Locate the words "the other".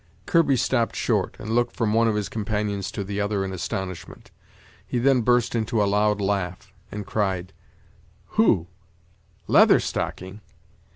3.03-3.45